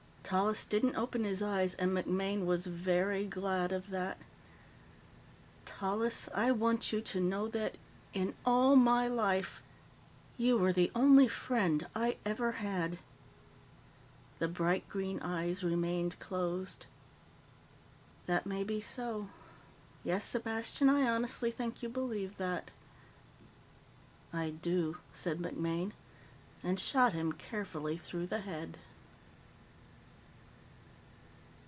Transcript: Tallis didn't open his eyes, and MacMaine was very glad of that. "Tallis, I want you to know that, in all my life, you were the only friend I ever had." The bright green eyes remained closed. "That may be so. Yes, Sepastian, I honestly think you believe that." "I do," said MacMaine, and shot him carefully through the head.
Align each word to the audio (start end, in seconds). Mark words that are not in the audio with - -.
Tallis 0.23 0.63
didn't 0.63 0.95
open 0.95 1.25
his 1.25 1.41
eyes, 1.41 1.75
and 1.75 1.91
MacMaine 1.91 2.45
was 2.45 2.65
very 2.65 3.25
glad 3.25 3.73
of 3.73 3.89
that. 3.89 4.17
"Tallis, 5.65 6.29
I 6.33 6.51
want 6.53 6.93
you 6.93 7.01
to 7.01 7.19
know 7.19 7.49
that, 7.49 7.75
in 8.13 8.33
all 8.45 8.77
my 8.77 9.09
life, 9.09 9.61
you 10.37 10.57
were 10.57 10.71
the 10.71 10.89
only 10.95 11.27
friend 11.27 11.85
I 11.93 12.15
ever 12.23 12.53
had." 12.53 12.99
The 14.39 14.47
bright 14.47 14.87
green 14.87 15.19
eyes 15.19 15.65
remained 15.65 16.17
closed. 16.19 16.85
"That 18.25 18.45
may 18.45 18.63
be 18.63 18.79
so. 18.79 19.27
Yes, 20.01 20.23
Sepastian, 20.23 20.87
I 20.89 21.09
honestly 21.09 21.51
think 21.51 21.83
you 21.83 21.89
believe 21.89 22.37
that." 22.37 22.71
"I 24.31 24.51
do," 24.51 24.97
said 25.11 25.39
MacMaine, 25.41 25.91
and 26.63 26.79
shot 26.79 27.11
him 27.11 27.33
carefully 27.33 27.97
through 27.97 28.27
the 28.27 28.39
head. 28.39 28.77